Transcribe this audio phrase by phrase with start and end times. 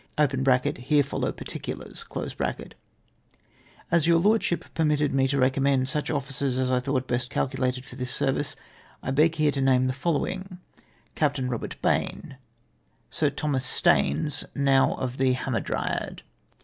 [0.17, 2.03] [Here follow particulars.]
[3.91, 7.95] "As your Lordship permitted me to recommend such officers as I thought best calculated for
[7.95, 8.55] this service,
[9.03, 10.57] I beg leave to name the following:—"
[11.15, 12.37] Captain Kobert Baine.
[13.11, 16.21] "Sir Thomas Staines, now of the Hamadryad.